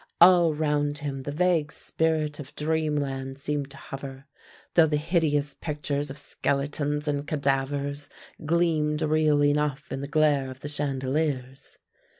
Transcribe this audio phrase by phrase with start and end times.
[0.19, 4.25] All round him the vague spirit of dreamland seemed to hover,
[4.73, 8.09] though the hideous pictures of skeletons and cadavers
[8.43, 11.77] gleamed real enough in the glare of the chandeliers.